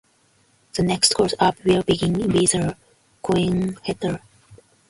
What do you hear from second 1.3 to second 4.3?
up will begin with a quoin header.